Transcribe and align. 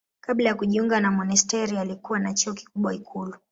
Kabla 0.21 0.49
ya 0.49 0.55
kujiunga 0.55 0.99
na 0.99 1.11
monasteri 1.11 1.77
alikuwa 1.77 2.19
na 2.19 2.33
cheo 2.33 2.53
kikubwa 2.53 2.95
ikulu. 2.95 3.33